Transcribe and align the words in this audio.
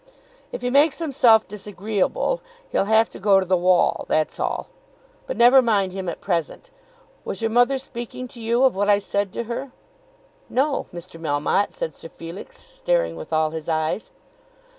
"If 0.51 0.63
he 0.63 0.71
makes 0.71 0.97
himself 0.97 1.47
disagreeable, 1.47 2.41
he'll 2.71 2.85
have 2.85 3.07
to 3.11 3.19
go 3.19 3.39
to 3.39 3.45
the 3.45 3.55
wall; 3.55 4.05
that's 4.07 4.39
all. 4.39 4.65
But 5.27 5.37
never 5.37 5.61
mind 5.61 5.91
him 5.93 6.09
at 6.09 6.21
present. 6.21 6.71
Was 7.23 7.43
your 7.43 7.51
mother 7.51 7.77
speaking 7.77 8.27
to 8.29 8.41
you 8.41 8.63
of 8.63 8.75
what 8.75 8.89
I 8.89 8.97
said 8.97 9.31
to 9.33 9.43
her?" 9.43 9.71
"No, 10.49 10.87
Mr. 10.91 11.21
Melmotte," 11.21 11.71
said 11.71 11.95
Sir 11.95 12.09
Felix, 12.09 12.57
staring 12.63 13.15
with 13.15 13.31
all 13.31 13.51
his 13.51 13.69
eyes. 13.69 14.09